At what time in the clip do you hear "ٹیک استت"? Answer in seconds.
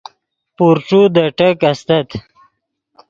1.37-2.07